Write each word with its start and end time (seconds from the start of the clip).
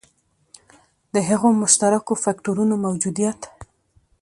د 1.13 1.15
هغو 1.29 1.47
مشترکو 1.61 2.13
فکټورونو 2.23 2.75
موجودیت. 2.85 3.39